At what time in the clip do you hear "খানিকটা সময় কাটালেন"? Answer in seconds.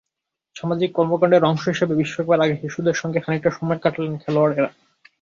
3.19-4.15